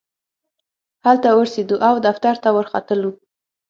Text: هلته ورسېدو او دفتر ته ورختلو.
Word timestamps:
هلته 1.05 1.29
ورسېدو 1.37 1.75
او 1.87 1.95
دفتر 2.07 2.35
ته 2.43 2.49
ورختلو. 2.55 3.11